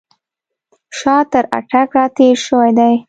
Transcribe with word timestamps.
شاه 0.97 1.23
تر 1.31 1.45
اټک 1.57 1.89
را 1.97 2.05
تېر 2.17 2.35
شوی 2.45 2.71
دی. 2.77 2.95